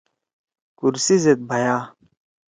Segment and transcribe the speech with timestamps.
[0.77, 1.75] کرسی زید بَھیا۔